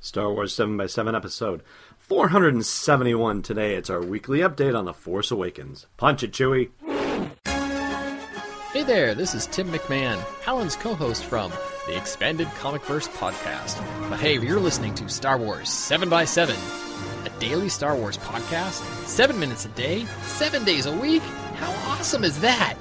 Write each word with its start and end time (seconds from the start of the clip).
Star 0.00 0.32
Wars 0.32 0.54
7x7 0.54 1.14
episode 1.16 1.62
471 1.98 3.42
today. 3.42 3.74
It's 3.74 3.90
our 3.90 4.00
weekly 4.00 4.38
update 4.38 4.78
on 4.78 4.84
The 4.84 4.94
Force 4.94 5.30
Awakens. 5.30 5.86
Punch 5.96 6.22
it, 6.22 6.32
Chewie. 6.32 6.70
Hey 8.72 8.84
there, 8.84 9.14
this 9.14 9.34
is 9.34 9.46
Tim 9.46 9.68
McMahon, 9.72 10.22
Allen's 10.46 10.76
co 10.76 10.94
host 10.94 11.24
from 11.24 11.50
the 11.86 11.96
Expanded 11.96 12.46
Comic 12.58 12.84
Verse 12.84 13.08
podcast. 13.08 13.78
But 14.08 14.20
hey, 14.20 14.38
you're 14.38 14.60
listening 14.60 14.94
to 14.96 15.08
Star 15.08 15.36
Wars 15.38 15.68
7x7, 15.68 17.26
a 17.26 17.40
daily 17.40 17.68
Star 17.70 17.96
Wars 17.96 18.18
podcast, 18.18 18.82
seven 19.06 19.40
minutes 19.40 19.64
a 19.64 19.68
day, 19.70 20.04
seven 20.26 20.64
days 20.64 20.86
a 20.86 20.96
week. 20.96 21.22
How 21.56 21.70
awesome 21.90 22.24
is 22.24 22.40
that? 22.40 22.76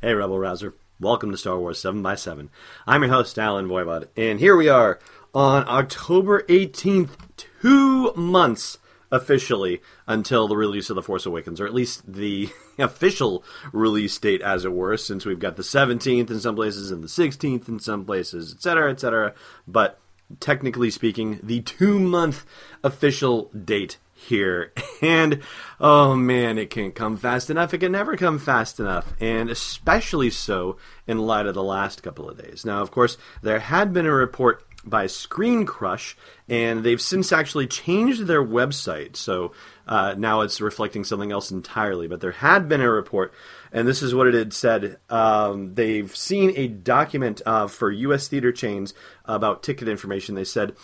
Hey, 0.00 0.14
Rebel 0.14 0.38
Rouser. 0.38 0.74
Welcome 1.00 1.30
to 1.30 1.38
Star 1.38 1.58
Wars 1.58 1.80
7x7. 1.80 2.50
I'm 2.86 3.02
your 3.02 3.10
host, 3.10 3.38
Allen 3.38 3.68
Voivod, 3.68 4.08
and 4.18 4.38
here 4.38 4.54
we 4.54 4.68
are 4.68 4.98
on 5.32 5.66
October 5.66 6.42
18th, 6.42 7.12
two 7.38 8.12
months 8.12 8.76
officially 9.10 9.80
until 10.06 10.46
the 10.46 10.58
release 10.58 10.90
of 10.90 10.96
The 10.96 11.02
Force 11.02 11.24
Awakens, 11.24 11.58
or 11.58 11.64
at 11.64 11.72
least 11.72 12.02
the 12.06 12.50
official 12.78 13.42
release 13.72 14.18
date, 14.18 14.42
as 14.42 14.66
it 14.66 14.74
were, 14.74 14.98
since 14.98 15.24
we've 15.24 15.38
got 15.38 15.56
the 15.56 15.62
17th 15.62 16.30
in 16.30 16.38
some 16.38 16.54
places 16.54 16.90
and 16.90 17.02
the 17.02 17.08
16th 17.08 17.66
in 17.66 17.78
some 17.78 18.04
places, 18.04 18.52
etc., 18.52 18.90
etc. 18.90 19.32
But 19.66 19.98
technically 20.38 20.90
speaking, 20.90 21.40
the 21.42 21.62
two 21.62 21.98
month 21.98 22.44
official 22.84 23.44
date 23.52 23.96
here. 24.20 24.72
And 25.02 25.40
oh 25.80 26.14
man, 26.14 26.58
it 26.58 26.68
can't 26.68 26.94
come 26.94 27.16
fast 27.16 27.48
enough. 27.48 27.72
It 27.72 27.78
can 27.78 27.92
never 27.92 28.18
come 28.18 28.38
fast 28.38 28.78
enough. 28.78 29.14
And 29.18 29.48
especially 29.48 30.28
so 30.28 30.76
in 31.06 31.16
light 31.16 31.46
of 31.46 31.54
the 31.54 31.62
last 31.62 32.02
couple 32.02 32.28
of 32.28 32.36
days. 32.36 32.66
Now, 32.66 32.82
of 32.82 32.90
course, 32.90 33.16
there 33.40 33.60
had 33.60 33.94
been 33.94 34.04
a 34.04 34.12
report 34.12 34.62
by 34.84 35.06
Screen 35.06 35.66
Crush, 35.66 36.16
and 36.48 36.84
they've 36.84 37.00
since 37.00 37.32
actually 37.32 37.66
changed 37.66 38.26
their 38.26 38.44
website. 38.44 39.16
So 39.16 39.52
uh, 39.86 40.14
now 40.16 40.40
it's 40.40 40.60
reflecting 40.60 41.04
something 41.04 41.32
else 41.32 41.50
entirely. 41.50 42.06
But 42.06 42.20
there 42.20 42.32
had 42.32 42.68
been 42.68 42.80
a 42.80 42.90
report, 42.90 43.32
and 43.72 43.86
this 43.86 44.02
is 44.02 44.14
what 44.14 44.26
it 44.26 44.34
had 44.34 44.52
said. 44.52 44.98
Um, 45.08 45.74
they've 45.74 46.14
seen 46.14 46.52
a 46.56 46.68
document 46.68 47.42
uh, 47.44 47.66
for 47.68 47.90
U.S. 47.90 48.28
theater 48.28 48.52
chains 48.52 48.94
about 49.24 49.62
ticket 49.62 49.88
information. 49.88 50.34
They 50.34 50.44
said. 50.44 50.74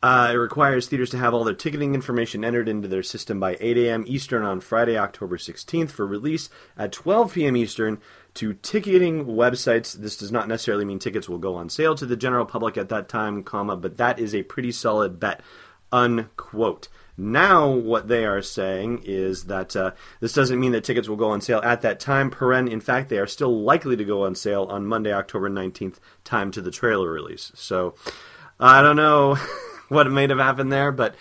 Uh, 0.00 0.30
it 0.32 0.36
requires 0.36 0.86
theaters 0.86 1.10
to 1.10 1.18
have 1.18 1.34
all 1.34 1.42
their 1.42 1.54
ticketing 1.54 1.94
information 1.94 2.44
entered 2.44 2.68
into 2.68 2.86
their 2.86 3.02
system 3.02 3.40
by 3.40 3.56
8 3.58 3.76
a.m. 3.78 4.04
Eastern 4.06 4.44
on 4.44 4.60
Friday, 4.60 4.96
October 4.96 5.36
16th 5.36 5.90
for 5.90 6.06
release 6.06 6.50
at 6.76 6.92
12 6.92 7.34
p.m. 7.34 7.56
Eastern 7.56 8.00
to 8.34 8.54
ticketing 8.54 9.24
websites. 9.24 9.94
This 9.94 10.16
does 10.16 10.30
not 10.30 10.46
necessarily 10.46 10.84
mean 10.84 11.00
tickets 11.00 11.28
will 11.28 11.38
go 11.38 11.56
on 11.56 11.68
sale 11.68 11.96
to 11.96 12.06
the 12.06 12.16
general 12.16 12.46
public 12.46 12.76
at 12.76 12.90
that 12.90 13.08
time, 13.08 13.42
comma, 13.42 13.76
but 13.76 13.96
that 13.96 14.20
is 14.20 14.36
a 14.36 14.44
pretty 14.44 14.70
solid 14.70 15.18
bet, 15.18 15.40
unquote. 15.90 16.86
Now, 17.16 17.68
what 17.68 18.06
they 18.06 18.24
are 18.24 18.40
saying 18.40 19.02
is 19.04 19.46
that 19.46 19.74
uh, 19.74 19.90
this 20.20 20.32
doesn't 20.32 20.60
mean 20.60 20.70
that 20.70 20.84
tickets 20.84 21.08
will 21.08 21.16
go 21.16 21.30
on 21.30 21.40
sale 21.40 21.60
at 21.64 21.82
that 21.82 21.98
time. 21.98 22.30
Paren, 22.30 22.70
in 22.70 22.80
fact, 22.80 23.08
they 23.08 23.18
are 23.18 23.26
still 23.26 23.62
likely 23.62 23.96
to 23.96 24.04
go 24.04 24.24
on 24.24 24.36
sale 24.36 24.66
on 24.70 24.86
Monday, 24.86 25.12
October 25.12 25.50
19th, 25.50 25.96
time 26.22 26.52
to 26.52 26.62
the 26.62 26.70
trailer 26.70 27.10
release. 27.10 27.50
So, 27.56 27.96
I 28.60 28.82
don't 28.82 28.94
know. 28.94 29.36
what 29.96 30.10
may 30.10 30.26
have 30.28 30.38
happened 30.38 30.72
there, 30.72 30.92
but 30.92 31.14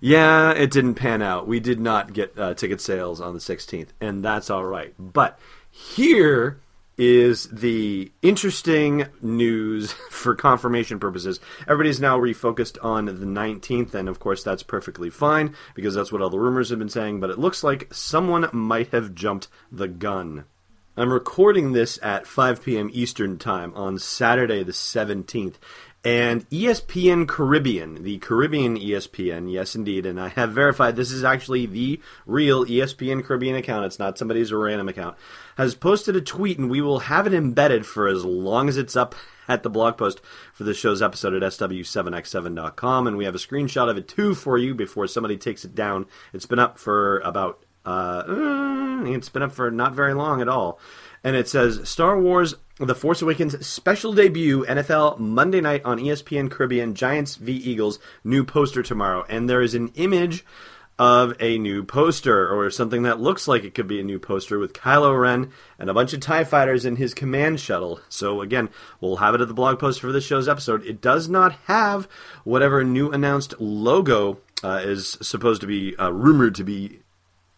yeah, 0.00 0.52
it 0.52 0.70
didn't 0.70 0.96
pan 0.96 1.22
out. 1.22 1.46
We 1.46 1.60
did 1.60 1.80
not 1.80 2.12
get 2.12 2.38
uh, 2.38 2.54
ticket 2.54 2.80
sales 2.80 3.20
on 3.20 3.32
the 3.32 3.40
16th, 3.40 3.88
and 4.00 4.24
that's 4.24 4.50
all 4.50 4.64
right. 4.64 4.94
But 4.98 5.38
here 5.70 6.60
is 6.96 7.48
the 7.48 8.12
interesting 8.22 9.06
news 9.20 9.92
for 10.10 10.34
confirmation 10.34 11.00
purposes. 11.00 11.40
Everybody's 11.62 12.00
now 12.00 12.18
refocused 12.18 12.76
on 12.82 13.06
the 13.06 13.12
19th, 13.12 13.94
and 13.94 14.08
of 14.08 14.20
course, 14.20 14.42
that's 14.42 14.62
perfectly 14.62 15.10
fine 15.10 15.54
because 15.74 15.94
that's 15.94 16.12
what 16.12 16.22
all 16.22 16.30
the 16.30 16.38
rumors 16.38 16.70
have 16.70 16.78
been 16.78 16.88
saying, 16.88 17.20
but 17.20 17.30
it 17.30 17.38
looks 17.38 17.64
like 17.64 17.92
someone 17.92 18.48
might 18.52 18.88
have 18.88 19.14
jumped 19.14 19.48
the 19.72 19.88
gun. 19.88 20.44
I'm 20.96 21.12
recording 21.12 21.72
this 21.72 21.98
at 22.02 22.26
5 22.26 22.62
p.m. 22.62 22.88
Eastern 22.92 23.36
Time 23.36 23.74
on 23.74 23.98
Saturday 23.98 24.62
the 24.62 24.72
17th, 24.72 25.54
and 26.04 26.48
ESPN 26.50 27.26
Caribbean, 27.26 28.02
the 28.02 28.18
Caribbean 28.18 28.76
ESPN, 28.76 29.50
yes 29.50 29.74
indeed, 29.74 30.04
and 30.04 30.20
I 30.20 30.28
have 30.28 30.52
verified 30.52 30.96
this 30.96 31.10
is 31.10 31.24
actually 31.24 31.64
the 31.64 31.98
real 32.26 32.66
ESPN 32.66 33.24
Caribbean 33.24 33.56
account, 33.56 33.86
it's 33.86 33.98
not 33.98 34.18
somebody's 34.18 34.52
random 34.52 34.88
account, 34.88 35.16
has 35.56 35.74
posted 35.74 36.14
a 36.14 36.20
tweet, 36.20 36.58
and 36.58 36.68
we 36.68 36.82
will 36.82 37.00
have 37.00 37.26
it 37.26 37.32
embedded 37.32 37.86
for 37.86 38.06
as 38.06 38.22
long 38.22 38.68
as 38.68 38.76
it's 38.76 38.96
up 38.96 39.14
at 39.48 39.62
the 39.62 39.70
blog 39.70 39.96
post 39.96 40.20
for 40.52 40.64
the 40.64 40.74
show's 40.74 41.00
episode 41.00 41.34
at 41.34 41.52
sw7x7.com, 41.52 43.06
and 43.06 43.16
we 43.16 43.24
have 43.24 43.34
a 43.34 43.38
screenshot 43.38 43.88
of 43.88 43.96
it 43.96 44.06
too 44.06 44.34
for 44.34 44.58
you 44.58 44.74
before 44.74 45.06
somebody 45.06 45.38
takes 45.38 45.64
it 45.64 45.74
down. 45.74 46.04
It's 46.34 46.46
been 46.46 46.58
up 46.58 46.78
for 46.78 47.20
about, 47.20 47.64
uh, 47.86 48.24
it's 49.06 49.30
been 49.30 49.42
up 49.42 49.52
for 49.52 49.70
not 49.70 49.94
very 49.94 50.12
long 50.12 50.42
at 50.42 50.48
all 50.48 50.78
and 51.24 51.34
it 51.34 51.48
says 51.48 51.88
Star 51.88 52.20
Wars 52.20 52.54
The 52.78 52.94
Force 52.94 53.22
Awakens 53.22 53.66
special 53.66 54.12
debut 54.12 54.64
NFL 54.66 55.18
Monday 55.18 55.60
night 55.60 55.82
on 55.84 55.98
ESPN 55.98 56.50
Caribbean 56.50 56.94
Giants 56.94 57.36
v 57.36 57.52
Eagles 57.52 57.98
new 58.22 58.44
poster 58.44 58.82
tomorrow 58.82 59.24
and 59.28 59.48
there 59.48 59.62
is 59.62 59.74
an 59.74 59.88
image 59.94 60.44
of 60.98 61.34
a 61.40 61.58
new 61.58 61.82
poster 61.82 62.48
or 62.48 62.70
something 62.70 63.02
that 63.02 63.20
looks 63.20 63.48
like 63.48 63.64
it 63.64 63.74
could 63.74 63.88
be 63.88 64.00
a 64.00 64.04
new 64.04 64.18
poster 64.18 64.58
with 64.58 64.72
Kylo 64.72 65.18
Ren 65.18 65.50
and 65.78 65.90
a 65.90 65.94
bunch 65.94 66.12
of 66.12 66.20
TIE 66.20 66.44
fighters 66.44 66.84
in 66.84 66.96
his 66.96 67.14
command 67.14 67.58
shuttle. 67.58 68.00
So, 68.08 68.40
again, 68.40 68.68
we'll 69.00 69.16
have 69.16 69.34
it 69.34 69.40
at 69.40 69.48
the 69.48 69.54
blog 69.54 69.80
post 69.80 70.00
for 70.00 70.12
this 70.12 70.24
show's 70.24 70.48
episode. 70.48 70.86
It 70.86 71.00
does 71.00 71.28
not 71.28 71.52
have 71.64 72.06
whatever 72.44 72.84
new 72.84 73.10
announced 73.10 73.60
logo 73.60 74.38
uh, 74.62 74.82
is 74.84 75.18
supposed 75.20 75.60
to 75.62 75.66
be 75.66 75.96
uh, 75.96 76.10
rumored 76.10 76.54
to 76.54 76.64
be 76.64 77.00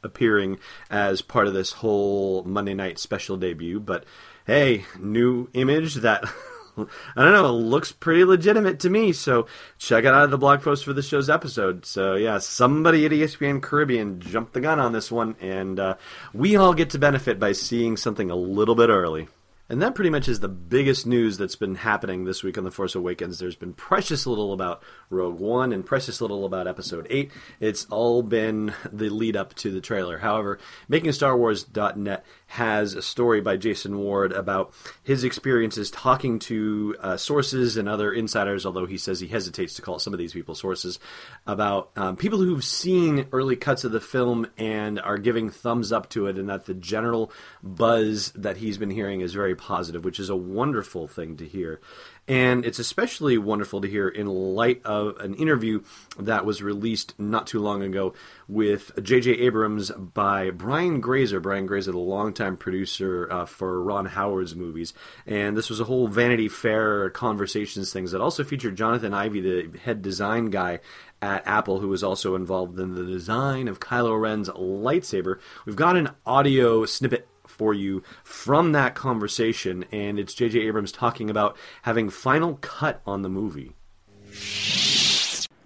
appearing 0.07 0.59
as 0.89 1.21
part 1.21 1.47
of 1.47 1.55
this 1.55 1.73
whole 1.73 2.43
Monday 2.45 2.73
night 2.75 2.99
special 2.99 3.37
debut. 3.37 3.79
But 3.81 4.05
hey, 4.47 4.85
new 4.99 5.49
image 5.53 5.97
that. 5.97 6.25
I 6.79 7.25
don't 7.25 7.33
know, 7.33 7.55
looks 7.55 7.91
pretty 7.91 8.25
legitimate 8.25 8.81
to 8.81 8.91
me. 8.91 9.13
So 9.13 9.47
check 9.79 10.05
it 10.05 10.13
out 10.13 10.25
of 10.25 10.31
the 10.31 10.37
blog 10.37 10.61
post 10.61 10.85
for 10.85 10.93
this 10.93 11.09
show's 11.09 11.31
episode. 11.31 11.87
So 11.87 12.17
yeah, 12.17 12.39
somebody 12.39 13.07
at 13.07 13.13
ESPN 13.13 13.63
Caribbean 13.63 14.21
jumped 14.21 14.53
the 14.53 14.61
gun 14.61 14.79
on 14.79 14.93
this 14.93 15.11
one, 15.11 15.37
and 15.41 15.81
uh, 15.81 15.97
we 16.35 16.57
all 16.57 16.75
get 16.75 16.91
to 16.91 16.99
benefit 16.99 17.41
by 17.41 17.53
seeing 17.53 17.97
something 17.97 18.31
a 18.31 18.37
little 18.37 18.75
bit 18.75 18.91
early. 18.91 19.29
And 19.69 19.83
that 19.83 19.97
pretty 19.97 20.11
much 20.11 20.29
is 20.29 20.39
the 20.39 20.49
biggest 20.49 21.09
news 21.09 21.39
that's 21.39 21.57
been 21.57 21.75
happening 21.75 22.25
this 22.25 22.45
week 22.45 22.57
on 22.57 22.63
The 22.63 22.71
Force 22.71 22.95
Awakens. 22.95 23.41
There's 23.41 23.57
been 23.57 23.73
precious 23.73 24.25
little 24.25 24.53
about 24.53 24.81
Rogue 25.11 25.41
One 25.41 25.73
and 25.73 25.85
precious 25.85 26.21
little 26.21 26.45
about 26.45 26.69
Episode 26.69 27.07
8. 27.11 27.33
It's 27.59 27.85
all 27.87 28.23
been 28.23 28.75
the 28.93 29.09
lead 29.09 29.37
up 29.37 29.55
to 29.55 29.73
the 29.73 29.81
trailer. 29.81 30.19
However, 30.19 30.61
MakingStarWars.net 30.89 32.25
has 32.47 32.95
a 32.95 33.03
story 33.03 33.41
by 33.41 33.57
Jason 33.57 33.99
Ward 33.99 34.33
about 34.33 34.73
his 35.03 35.25
experiences 35.25 35.91
talking 35.91 36.39
to 36.39 36.97
uh, 37.01 37.17
sources 37.17 37.77
and 37.77 37.89
other 37.89 38.13
insiders, 38.13 38.65
although 38.65 38.87
he 38.87 38.97
says 38.97 39.21
he 39.21 39.27
hesitates 39.27 39.75
to 39.75 39.83
call 39.83 39.99
some 39.99 40.13
of 40.13 40.19
these 40.19 40.33
people 40.33 40.55
sources, 40.55 40.99
about 41.47 41.91
um, 41.97 42.17
people 42.17 42.39
who've 42.39 42.65
seen 42.65 43.27
early 43.33 43.57
cuts 43.57 43.85
of 43.85 43.93
the 43.93 44.01
film 44.01 44.47
and 44.57 45.01
are 45.01 45.19
giving 45.19 45.51
thumbs 45.51 45.93
up 45.93 46.09
to 46.11 46.27
it, 46.27 46.39
and 46.39 46.49
that 46.49 46.67
the 46.67 46.75
general 46.75 47.33
buzz 47.63 48.31
that 48.33 48.59
he's 48.59 48.79
been 48.79 48.91
hearing 48.91 49.21
is 49.21 49.35
very 49.35 49.55
positive, 49.55 50.05
which 50.05 50.21
is 50.21 50.31
a 50.31 50.37
wonderful 50.37 51.09
thing 51.09 51.37
to 51.37 51.47
hear. 51.47 51.81
And 52.29 52.65
it's 52.65 52.81
especially 52.81 53.39
wonderful 53.39 53.81
to 53.81 53.89
hear 53.89 54.09
in 54.09 54.27
light 54.27 54.81
of 54.85 55.17
an 55.19 55.35
interview 55.35 55.83
that 56.19 56.45
was 56.45 56.63
released 56.63 57.15
not 57.19 57.47
too 57.47 57.61
long 57.61 57.83
ago 57.83 58.15
with 58.49 58.91
J.J. 59.01 59.33
Abrams 59.33 59.91
by 59.93 60.51
Brian 60.51 61.01
Grazer. 61.01 61.39
Brian 61.39 61.67
Grazer, 61.67 61.93
the 61.93 61.99
longtime 61.99 62.57
producer 62.57 63.29
uh, 63.31 63.47
for 63.47 63.81
Ron 63.81 64.07
Howard's 64.07 64.57
movies. 64.57 64.93
And 65.25 65.57
this 65.57 65.71
was 65.71 65.79
a 65.79 65.85
whole 65.85 66.09
Vanity 66.09 66.49
Fair 66.49 67.11
conversations 67.11 67.93
things 67.93 68.11
that 68.11 68.21
also 68.21 68.43
featured 68.43 68.77
Jonathan 68.77 69.15
Ive, 69.15 69.35
the 69.35 69.71
head 69.85 70.03
design 70.03 70.47
guy 70.47 70.81
at 71.23 71.47
Apple, 71.47 71.81
who 71.81 71.89
was 71.89 72.03
also 72.03 72.35
involved 72.35 72.79
in 72.79 72.95
the 72.95 73.05
design 73.05 73.69
of 73.69 73.81
Kylo 73.81 74.21
Ren's 74.21 74.49
lightsaber. 74.51 75.39
We've 75.65 75.77
got 75.77 75.97
an 75.97 76.11
audio 76.27 76.85
snippet 76.85 77.29
for 77.57 77.73
you 77.75 78.03
from 78.23 78.73
that 78.73 78.95
conversation, 78.95 79.85
and 79.93 80.19
it's 80.19 80.35
J.J. 80.35 80.61
Abrams 80.61 80.93
talking 80.93 81.31
about 81.31 81.57
having 81.83 82.11
final 82.11 82.59
cut 82.61 83.01
on 83.07 83.23
the 83.23 83.29
movie. 83.29 83.75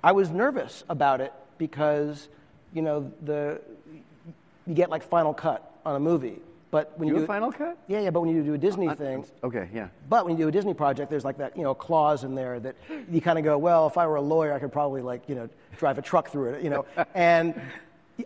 I 0.02 0.12
was 0.12 0.30
nervous 0.30 0.84
about 0.88 1.20
it 1.20 1.32
because, 1.58 2.28
you 2.72 2.82
know, 2.82 3.12
the 3.22 3.60
you 4.66 4.74
get 4.74 4.88
like 4.90 5.02
final 5.02 5.34
cut 5.34 5.74
on 5.84 5.96
a 5.96 6.00
movie, 6.00 6.38
but 6.70 6.96
when 6.98 7.08
You 7.08 7.14
you 7.14 7.18
a 7.18 7.20
do 7.22 7.26
Final 7.26 7.50
Cut? 7.50 7.76
yeah, 7.88 8.00
yeah, 8.00 8.10
but 8.10 8.20
when 8.20 8.30
you 8.34 8.42
do 8.42 8.54
a 8.54 8.58
Disney 8.58 8.88
Uh, 8.88 8.94
thing, 8.94 9.24
Okay, 9.42 9.68
yeah. 9.74 9.88
but 10.08 10.24
when 10.24 10.36
you 10.36 10.44
do 10.44 10.48
a 10.48 10.52
Disney 10.52 10.74
project, 10.74 11.10
there's 11.10 11.24
like 11.24 11.38
that, 11.38 11.56
you 11.56 11.64
know, 11.64 11.74
clause 11.74 12.22
in 12.24 12.34
there 12.34 12.60
that 12.60 12.76
you 13.10 13.20
kind 13.20 13.38
of 13.38 13.44
go, 13.44 13.58
well, 13.58 13.86
if 13.88 13.98
I 13.98 14.06
were 14.06 14.16
a 14.16 14.20
lawyer, 14.22 14.52
I 14.52 14.58
could 14.60 14.72
probably 14.72 15.02
like, 15.02 15.28
you 15.28 15.34
know, 15.34 15.48
drive 15.76 15.98
a 15.98 16.02
truck 16.02 16.30
through 16.30 16.54
it, 16.54 16.62
you 16.62 16.70
know. 16.70 16.86
and 17.14 17.60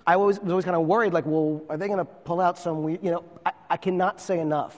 I 0.07 0.15
always, 0.15 0.39
was 0.41 0.51
always 0.51 0.65
kind 0.65 0.77
of 0.77 0.87
worried, 0.87 1.13
like, 1.15 1.25
well, 1.27 1.63
are 1.71 1.77
they 1.79 1.87
going 1.87 1.99
to 2.01 2.05
pull 2.05 2.41
out 2.41 2.59
some, 2.59 2.89
you 2.89 2.99
know, 3.11 3.25
I, 3.47 3.53
I 3.75 3.77
cannot 3.77 4.21
say 4.21 4.39
enough 4.39 4.77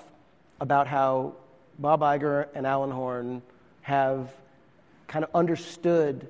about 0.59 0.87
how 0.87 1.35
Bob 1.79 2.01
Iger 2.01 2.49
and 2.55 2.67
Alan 2.67 2.91
Horn 2.91 3.43
have 3.83 4.31
kind 5.07 5.23
of 5.23 5.31
understood 5.35 6.27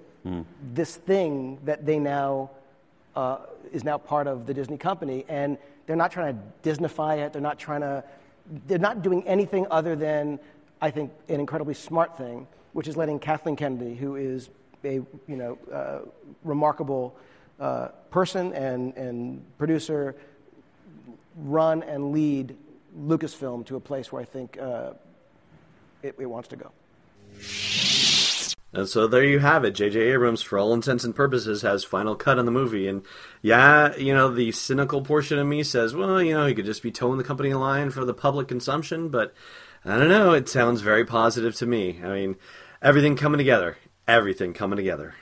this 0.74 0.96
thing 0.96 1.60
that 1.64 1.86
they 1.86 2.00
now 2.00 2.50
uh, 3.14 3.36
is 3.72 3.84
now 3.84 3.98
part 3.98 4.26
of 4.26 4.46
the 4.46 4.52
Disney 4.52 4.78
company, 4.78 5.24
and 5.28 5.58
they're 5.86 5.94
not 5.94 6.10
trying 6.10 6.34
to 6.34 6.68
Disneyfy 6.68 7.18
it. 7.18 7.32
They're 7.32 7.40
not 7.40 7.56
trying 7.56 7.82
to. 7.82 8.02
They're 8.66 8.78
not 8.78 9.00
doing 9.00 9.24
anything 9.28 9.68
other 9.70 9.94
than, 9.94 10.40
I 10.82 10.90
think, 10.90 11.12
an 11.28 11.38
incredibly 11.38 11.74
smart 11.74 12.18
thing, 12.18 12.48
which 12.72 12.88
is 12.88 12.96
letting 12.96 13.20
Kathleen 13.20 13.54
Kennedy, 13.54 13.94
who 13.94 14.16
is 14.16 14.50
a 14.84 14.94
you 14.94 15.36
know 15.36 15.56
uh, 15.72 15.98
remarkable 16.42 17.14
uh, 17.60 17.90
person 18.10 18.52
and 18.54 18.92
and 18.96 19.40
producer, 19.56 20.16
run 21.36 21.82
and 21.82 22.12
lead 22.12 22.56
Lucasfilm 22.98 23.66
to 23.66 23.76
a 23.76 23.80
place 23.80 24.10
where 24.10 24.22
I 24.22 24.24
think 24.24 24.58
uh, 24.58 24.92
it, 26.02 26.16
it 26.18 26.26
wants 26.26 26.48
to 26.48 26.56
go. 26.56 26.72
And 28.72 28.88
so 28.88 29.06
there 29.06 29.24
you 29.24 29.38
have 29.38 29.64
it. 29.64 29.70
J.J. 29.70 29.98
Abrams, 29.98 30.42
for 30.42 30.58
all 30.58 30.74
intents 30.74 31.04
and 31.04 31.14
purposes, 31.14 31.62
has 31.62 31.82
final 31.84 32.14
cut 32.14 32.38
on 32.38 32.44
the 32.44 32.50
movie. 32.50 32.86
And 32.88 33.02
yeah, 33.40 33.96
you 33.96 34.12
know, 34.12 34.30
the 34.30 34.52
cynical 34.52 35.00
portion 35.02 35.38
of 35.38 35.46
me 35.46 35.62
says, 35.62 35.94
well, 35.94 36.22
you 36.22 36.34
know, 36.34 36.46
he 36.46 36.54
could 36.54 36.66
just 36.66 36.82
be 36.82 36.90
towing 36.90 37.16
the 37.16 37.24
company 37.24 37.54
line 37.54 37.90
for 37.90 38.04
the 38.04 38.12
public 38.12 38.48
consumption. 38.48 39.08
But 39.08 39.32
I 39.84 39.96
don't 39.96 40.08
know. 40.08 40.32
It 40.32 40.48
sounds 40.48 40.82
very 40.82 41.06
positive 41.06 41.54
to 41.56 41.66
me. 41.66 42.00
I 42.04 42.08
mean, 42.08 42.36
everything 42.82 43.16
coming 43.16 43.38
together. 43.38 43.78
Everything 44.06 44.52
coming 44.52 44.76
together. 44.76 45.14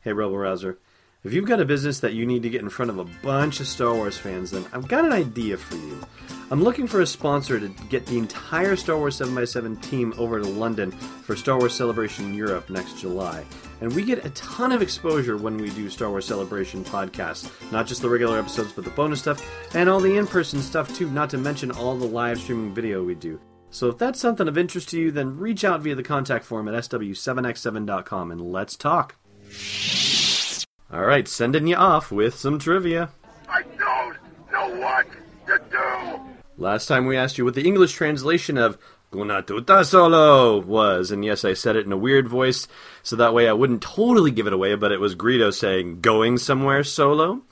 Hey, 0.00 0.12
Rebel 0.12 0.36
Rouser. 0.36 0.78
If 1.24 1.32
you've 1.32 1.46
got 1.46 1.58
a 1.58 1.64
business 1.64 2.00
that 2.00 2.12
you 2.12 2.26
need 2.26 2.42
to 2.42 2.50
get 2.50 2.60
in 2.60 2.68
front 2.68 2.90
of 2.90 2.98
a 2.98 3.04
bunch 3.22 3.58
of 3.58 3.66
Star 3.66 3.94
Wars 3.94 4.18
fans, 4.18 4.50
then 4.50 4.66
I've 4.74 4.86
got 4.86 5.06
an 5.06 5.12
idea 5.12 5.56
for 5.56 5.76
you. 5.76 5.98
I'm 6.50 6.62
looking 6.62 6.86
for 6.86 7.00
a 7.00 7.06
sponsor 7.06 7.58
to 7.58 7.68
get 7.88 8.04
the 8.04 8.18
entire 8.18 8.76
Star 8.76 8.98
Wars 8.98 9.18
7x7 9.18 9.80
team 9.80 10.12
over 10.18 10.38
to 10.38 10.46
London 10.46 10.90
for 10.90 11.34
Star 11.34 11.58
Wars 11.58 11.72
Celebration 11.72 12.34
Europe 12.34 12.68
next 12.68 13.00
July. 13.00 13.42
And 13.80 13.90
we 13.94 14.04
get 14.04 14.26
a 14.26 14.30
ton 14.30 14.70
of 14.70 14.82
exposure 14.82 15.38
when 15.38 15.56
we 15.56 15.70
do 15.70 15.88
Star 15.88 16.10
Wars 16.10 16.26
Celebration 16.26 16.84
podcasts. 16.84 17.50
Not 17.72 17.86
just 17.86 18.02
the 18.02 18.10
regular 18.10 18.38
episodes, 18.38 18.74
but 18.74 18.84
the 18.84 18.90
bonus 18.90 19.20
stuff, 19.20 19.42
and 19.74 19.88
all 19.88 20.00
the 20.00 20.18
in 20.18 20.26
person 20.26 20.60
stuff 20.60 20.94
too, 20.94 21.10
not 21.10 21.30
to 21.30 21.38
mention 21.38 21.70
all 21.70 21.96
the 21.96 22.04
live 22.04 22.38
streaming 22.38 22.74
video 22.74 23.02
we 23.02 23.14
do. 23.14 23.40
So 23.70 23.88
if 23.88 23.96
that's 23.96 24.20
something 24.20 24.46
of 24.46 24.58
interest 24.58 24.90
to 24.90 25.00
you, 25.00 25.10
then 25.10 25.38
reach 25.38 25.64
out 25.64 25.80
via 25.80 25.94
the 25.94 26.02
contact 26.02 26.44
form 26.44 26.68
at 26.68 26.74
sw7x7.com 26.74 28.30
and 28.30 28.42
let's 28.42 28.76
talk. 28.76 29.16
All 30.94 31.04
right, 31.04 31.26
sending 31.26 31.66
you 31.66 31.74
off 31.74 32.12
with 32.12 32.36
some 32.36 32.60
trivia. 32.60 33.10
I 33.48 33.62
don't 33.62 34.16
know 34.52 34.80
what 34.80 35.06
to 35.48 35.60
do. 35.68 36.20
Last 36.56 36.86
time 36.86 37.06
we 37.06 37.16
asked 37.16 37.36
you 37.36 37.44
what 37.44 37.54
the 37.54 37.66
English 37.66 37.94
translation 37.94 38.56
of 38.56 38.78
Guna 39.10 39.42
tuta 39.42 39.84
solo 39.84 40.60
was, 40.60 41.10
and 41.10 41.24
yes, 41.24 41.44
I 41.44 41.54
said 41.54 41.74
it 41.74 41.84
in 41.84 41.90
a 41.90 41.96
weird 41.96 42.28
voice, 42.28 42.68
so 43.02 43.16
that 43.16 43.34
way 43.34 43.48
I 43.48 43.54
wouldn't 43.54 43.82
totally 43.82 44.30
give 44.30 44.46
it 44.46 44.52
away, 44.52 44.76
but 44.76 44.92
it 44.92 45.00
was 45.00 45.16
Greedo 45.16 45.52
saying, 45.52 46.00
going 46.00 46.38
somewhere 46.38 46.84
solo. 46.84 47.42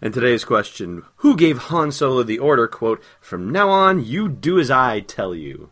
And 0.00 0.14
today's 0.14 0.44
question, 0.44 1.02
who 1.16 1.36
gave 1.36 1.58
Han 1.58 1.90
Solo 1.90 2.22
the 2.22 2.38
order, 2.38 2.68
quote, 2.68 3.02
from 3.20 3.50
now 3.50 3.68
on, 3.68 4.04
you 4.04 4.28
do 4.28 4.60
as 4.60 4.70
I 4.70 5.00
tell 5.00 5.34
you? 5.34 5.70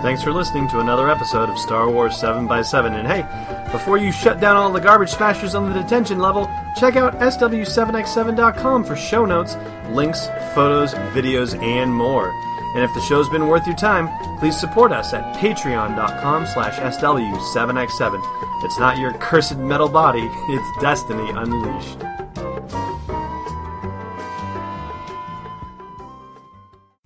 Thanks 0.00 0.22
for 0.22 0.32
listening 0.32 0.68
to 0.68 0.78
another 0.78 1.10
episode 1.10 1.50
of 1.50 1.58
Star 1.58 1.90
Wars 1.90 2.16
7 2.16 2.46
by 2.46 2.62
7 2.62 2.94
And 2.94 3.08
hey, 3.08 3.57
before 3.72 3.98
you 3.98 4.12
shut 4.12 4.40
down 4.40 4.56
all 4.56 4.72
the 4.72 4.80
garbage 4.80 5.10
smashers 5.10 5.54
on 5.54 5.68
the 5.68 5.82
detention 5.82 6.18
level, 6.18 6.48
check 6.76 6.96
out 6.96 7.18
SW7x7.com 7.18 8.84
for 8.84 8.96
show 8.96 9.24
notes, 9.24 9.56
links, 9.90 10.26
photos, 10.54 10.94
videos, 11.14 11.60
and 11.62 11.92
more. 11.94 12.32
And 12.74 12.84
if 12.84 12.92
the 12.94 13.00
show's 13.00 13.28
been 13.28 13.46
worth 13.48 13.66
your 13.66 13.76
time, 13.76 14.08
please 14.38 14.58
support 14.58 14.92
us 14.92 15.12
at 15.14 15.36
patreon.com 15.36 16.46
slash 16.46 16.78
SW7x7. 16.78 18.64
It's 18.64 18.78
not 18.78 18.98
your 18.98 19.12
cursed 19.14 19.56
metal 19.56 19.88
body, 19.88 20.28
it's 20.48 20.82
destiny 20.82 21.30
unleashed. 21.30 22.07